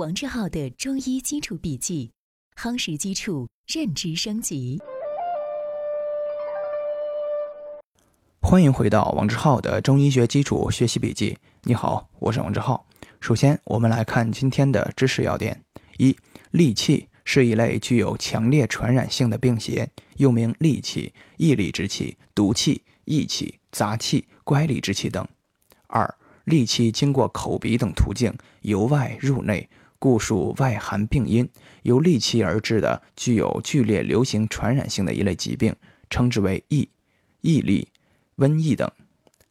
[0.00, 2.10] 王志浩的中医基础笔记，
[2.56, 4.80] 夯实基础，认知升级。
[8.40, 11.36] 欢迎回到王志浩的中医学基础学习笔记。
[11.64, 12.86] 你好，我是王志浩。
[13.20, 15.62] 首先，我们来看今天的知识要点：
[15.98, 16.16] 一、
[16.52, 19.86] 戾气是一类具有强烈传染性的病邪，
[20.16, 25.28] 又名戾气、疫痢之气、毒气、疫气、杂气、乖戾之气等。
[25.88, 26.14] 二、
[26.46, 29.68] 戾气经过口鼻等途径由外入内。
[30.00, 31.46] 故属外寒病因，
[31.82, 35.76] 由戾气而致的具有剧烈流行传染性的一类疾病，
[36.08, 36.88] 称之为疫、
[37.42, 37.86] 疫痢、
[38.38, 38.90] 瘟疫等。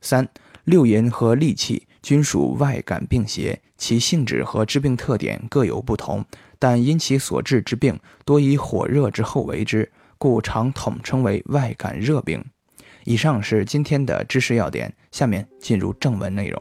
[0.00, 0.26] 三、
[0.64, 6.24] 六淫和戾气均属外感病邪，其性质和致病特点各有不同，
[6.58, 12.42] 但因其所致之病多以火热之后为之，故常统称为外感热病。
[13.04, 16.58] 以上是今天的知识要点，下面进入正文内容。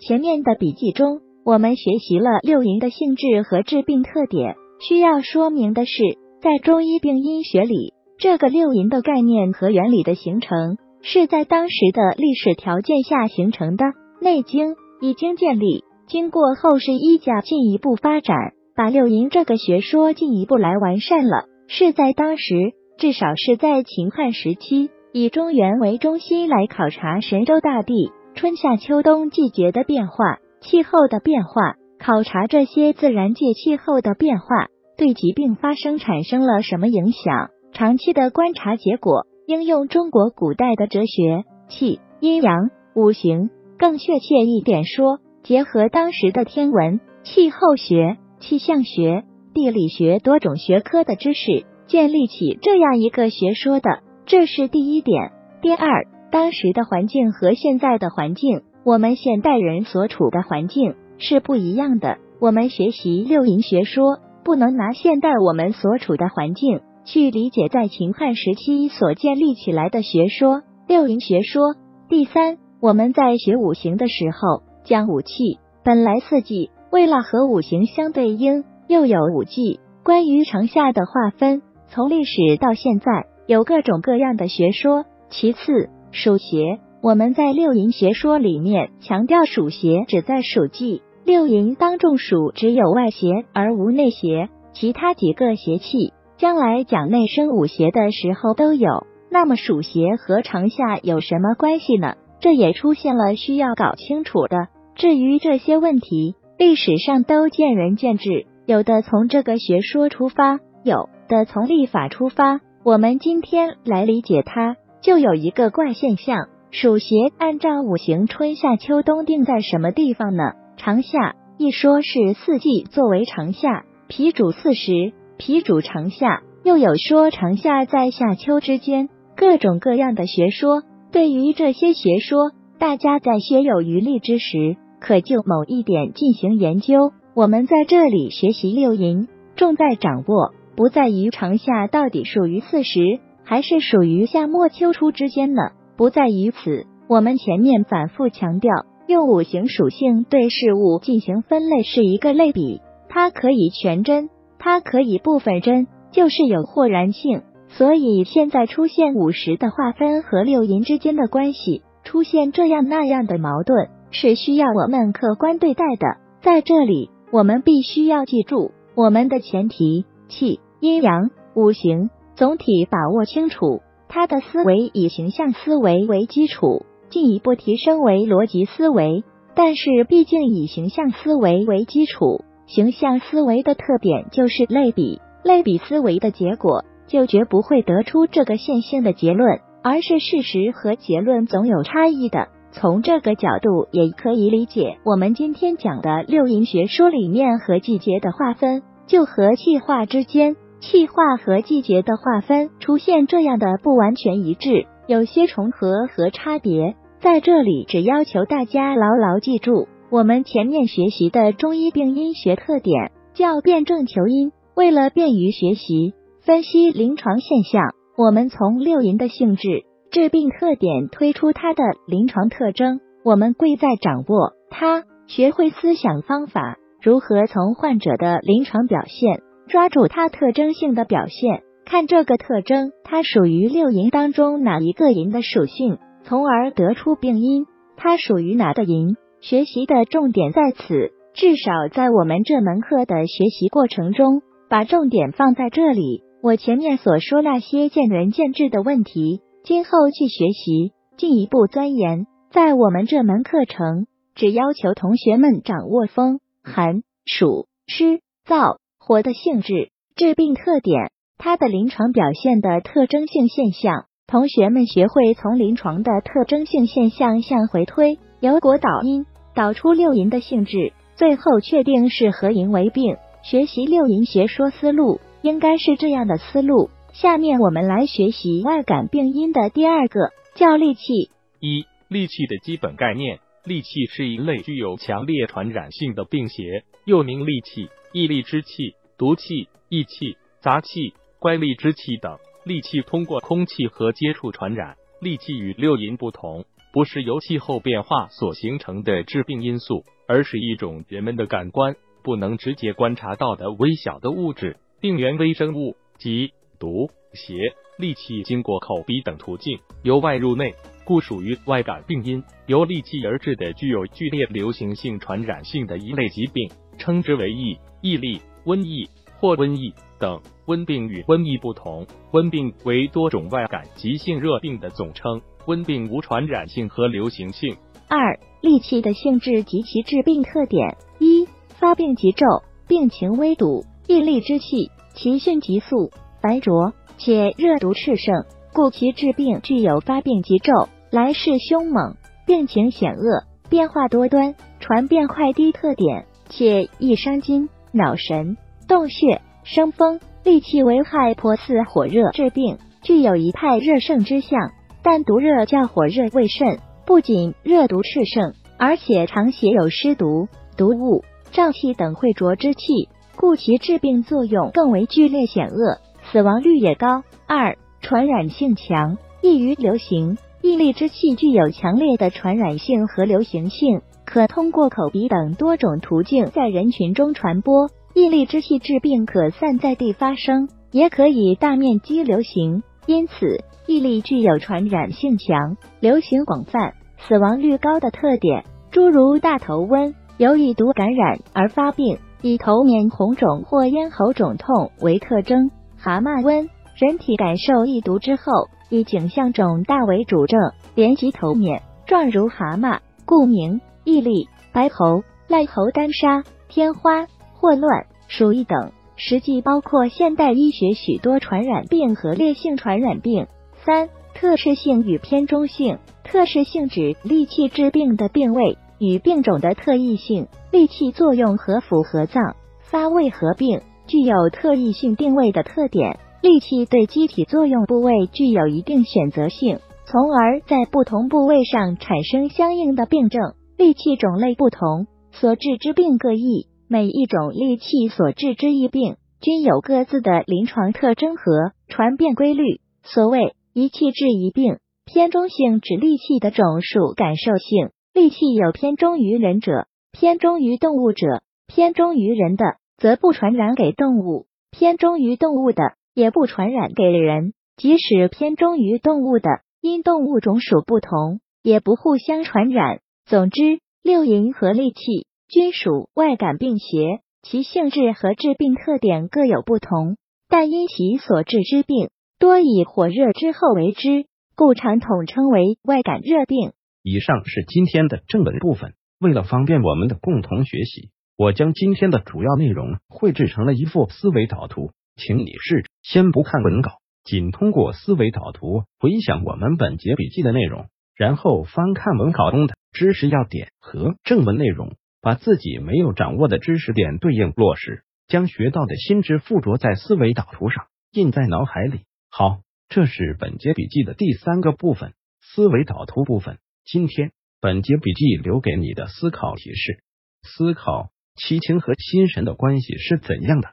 [0.00, 1.25] 前面的笔记中。
[1.46, 4.56] 我们学习了六淫的性质和致病特点。
[4.80, 6.02] 需要说明的是，
[6.42, 13.84] 在中医病因学里，这个六淫的概念和原理的形成，是在当时的历史条件下形成的。
[14.20, 18.36] 《内经》已经建立，经过后世医家进一步发展，
[18.74, 21.44] 把六淫这个学说进一步来完善了。
[21.68, 30.38] 是在当时，至少是在秦汉时期，以中原为中心来考察神州大地春夏秋冬季节的变化。
[30.60, 37.50] 气候的变化，考察这些自然界气候的变化对疾病发生产生了什么影响？
[37.72, 55.32] 长期的观察结果，应用中国古代的哲学、气、阴阳、五行，更确切一点说，结合当时的天文、气候学、气象学、地理学多种学科的知识，建立起这样一个学说的，这是第一点。
[55.60, 58.62] 第二，当时的环境和现在的环境。
[58.86, 62.18] 我们现代人所处的环境是不一样的。
[62.38, 71.74] 我们学习六淫学说，不能拿现代我们所处的环境去理解在秦汉时期所建立起来的学说六淫学说。
[72.08, 79.80] 第三，我们在学五行的时候，讲五气，本来四季，为了和五行相对应，又有五季。
[80.04, 85.06] 关于长夏的划分，从历史到现在，有各种各样的学说。
[85.28, 86.78] 其次，属邪。
[87.06, 99.06] 我们在六淫学说里面强调属邪只在属季，六淫当中属只有外邪而无内邪，其他几个邪气将来讲内生五邪的时候都有。
[99.30, 102.16] 那么属邪和长夏有什么关系呢？
[102.40, 104.66] 这也出现了需要搞清楚的。
[104.96, 112.58] 至于这些问题，历史上都见仁见智，有的从这个学说出发，有的从历法出发。
[112.82, 116.48] 我们今天来理解它，就有一个怪现象。
[116.78, 120.52] 属邪按照五行春夏秋冬定在什么地方呢？
[120.76, 130.82] 长夏一说是四季作为长夏，脾主四时，脾主长夏；又有说长夏在夏秋之间，各种各样的学说。
[131.10, 137.12] 对于这些学说，大家在学有余力之时，可就某一点进行研究。
[137.34, 143.00] 我们在这里学习六淫，重在掌握，不在于长夏到底属于四时，
[143.44, 145.70] 还是属于夏末秋初之间呢？
[145.96, 157.42] 不在于此，我们前面反复强调，用五行属性对事物进行分类是一个类比，它可以全真，它可以部分真，就是有豁然性。
[157.68, 166.18] 所以现在出现五十的划分和六淫之间的关系，出现这样那样的矛盾，是需要我们客观对待的。
[166.42, 173.80] 在这里，我们必须要记住我们的前提：气、阴阳、五行，总体把握清楚。
[174.16, 179.24] 他的思维以形象思维为基础，进一步提升为逻辑思维。
[179.54, 192.48] 但是，毕竟以形象思维为基础，形象思维的特点就是类比，类比思维的结果就绝不会得出这个线性的结论，而是事实和结论总有差异的。
[192.72, 200.56] 从这个角度，也可以理解我们今天讲的六淫学说里面和季节的划分，就和气化之间。
[200.86, 206.94] 气化和季节的划分出现这样的不完全一致，有些重合和差别。
[207.18, 214.52] 在这里，只要求大家牢牢记住我们前面学习的中医病因学特点，叫辨证求因。
[214.76, 217.82] 为了便于学习分析临床现象，
[218.16, 223.00] 我们从六淫的性质、治病特点推出它的临床特征。
[223.24, 229.42] 我们贵在掌握它，学会思想方法，如何从患者的临床表现。
[229.68, 237.66] 抓住它特征性的表现，看这个特征它属于六淫当中哪一个淫的属性，从而得出病因。
[237.96, 239.16] 它属于哪个淫？
[239.40, 241.12] 学习的重点在此。
[241.34, 246.22] 至少在我们这门课的学习过程中，把重点放在这里。
[246.42, 252.26] 我前面所说那些见仁见智的问题，今后去学习，进一步钻研。
[252.50, 264.06] 在我们这门课程，只要求同学们掌握风、寒、暑、湿、燥、火的性质、致病特点，它的临床表现的特征性现象。
[264.26, 269.24] 同学们学会从临床的特征性现象向回推，由果导因，
[269.54, 273.14] 导出六淫的性质，最后确定是何淫为病。
[273.44, 276.90] 学习六淫学说思路应该是这样的思路。
[277.12, 281.30] 下面我们来学习外感病因的第二个，叫戾气。
[281.60, 283.38] 一、戾气的基本概念。
[283.64, 292.38] 戾气是一类具有强烈传染性的病邪，又名戾气、异戾之气、毒气、异气、杂气、乖戾之气等。
[292.64, 294.96] 戾气通过空气和接触传染。
[295.20, 307.74] 戾气与六淫不同，不是由气候变化所形成的致病因素，而是一种人们的感官不能直接观察到的微小的物质——病原微生物及毒邪。
[307.98, 310.74] 戾气经过口鼻等途径由外入内，
[311.06, 312.44] 故属于外感病因。
[312.66, 319.08] 由戾气而致的具有剧烈流行性传染性的一类疾病，称之为疫、疫痢、瘟疫
[319.38, 320.40] 或瘟疫等。
[320.66, 327.76] 温病与瘟疫不同，温病为多种外感急性热病的总称，温病无传染性和流行性。
[328.08, 331.46] 二、戾气的性质及其致病特点：一、
[331.78, 332.44] 发病急骤，
[332.88, 336.10] 病情微堵，疫痢之气，其迅急速，
[336.42, 348.56] 白浊且热毒炽盛，故其致病具有发病急骤、来势凶猛、病情险恶、变化多端、传变快低特点，且易伤筋、脑神、
[348.88, 350.20] 动血、生风。
[350.44, 354.70] 戾气为害颇似火热治病，具有一派热盛之象，
[355.02, 356.78] 但毒热较火热未甚。
[357.04, 360.46] 不仅热毒炽盛，而且常携有湿毒、
[360.76, 365.98] 毒物、瘴气等秽浊之气，故其致病作用更为剧烈险恶，
[366.30, 367.24] 死亡率也高。
[367.48, 370.38] 二、传染性强，易于流行。
[370.62, 377.88] 疫痢之气具有强烈的传染性和流行性，可通过口鼻等多种途径在人群中传播。
[378.12, 388.64] 疫痢之气治病可散在地发生，也可以大面积流行，因此疫痢具有传染性强、流行广泛、死亡率高的特点。
[388.90, 395.68] 诸如大头瘟，由于毒感染而发病，以头面红肿或咽喉肿痛为特征；
[395.98, 398.42] 蛤蟆瘟，人体感受疫毒之后，
[398.88, 400.58] 以颈项肿大为主症，
[400.94, 404.48] 连及头面，状如蛤蟆，故名疫痢。
[404.72, 407.26] 白喉、癞喉单杀、天花。
[407.58, 413.46] 霍乱、鼠疫等，实际包括现代医学许多传染病和烈性传染病。
[413.84, 415.98] 三、特适性与偏中性。
[416.22, 426.18] 特适性指戾气治病的病位与病种的特异性，戾气作用合符合脏发位合并，具有特异性定位的特点。
[426.42, 433.54] 戾气对机体作用部位具有一定选择性，从而在不同部位上产生相应的病症。
[433.78, 436.66] 戾气种类不同，所致之病各异。
[436.88, 442.80] 每一种戾气所致之疫病，均有各自的临床特征和传变规律。
[443.02, 447.90] 所谓一气治一病，偏中性指戾气的种属感受性。
[448.14, 451.42] 戾气有偏中于人者，偏中于动物者。
[451.66, 452.64] 偏中于人的，
[452.96, 455.82] 则不传染给动物；偏中于动物的，
[456.14, 457.52] 也不传染给人。
[457.76, 459.50] 即使偏中于动物的，
[459.82, 463.00] 因动物种属不同，也不互相传染。
[463.28, 465.26] 总之，六淫和戾气。
[465.48, 470.16] 均属外感病邪，其性质和致病特点各有不同，
[470.48, 476.72] 但因其所致之病多以火热之后为之，故常统称为外感热病。
[477.02, 478.94] 以上是今天的正文部分。
[479.18, 486.92] 为了方便我们的共同学习，我将今天的主要内容绘制成了一幅思维导图，请你试着先不看文稿，
[487.24, 494.96] 仅通过思维导图回想我们本节笔记的内容，然后翻看文稿中的知识要点和正文内容。
[495.22, 502.02] 把自己没有掌握的知识点对应落实，将学到的新知附着在思维导图上，印在脑海里。
[502.30, 506.58] 好，这是本节笔记的第三个部分——思维导图部分。
[506.84, 509.98] 今天本节笔记留给你的思考提示：
[510.42, 513.70] 思考七情和心神的关系是怎样的？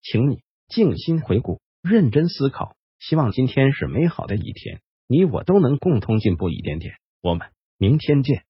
[0.00, 0.38] 请你
[0.68, 2.76] 静心回顾，认真思考。
[2.98, 6.94] 希望今天是美好的一天，你我都能共同进步一点点。
[7.20, 8.44] 我们明天见。